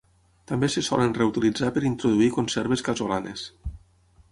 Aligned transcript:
També 0.51 0.69
se 0.75 0.81
solen 0.87 1.13
reutilitzar 1.17 1.69
per 1.77 1.85
introduir 1.91 2.31
conserves 2.39 2.85
casolanes. 2.91 3.47